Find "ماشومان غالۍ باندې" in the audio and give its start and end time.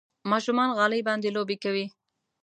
0.31-1.29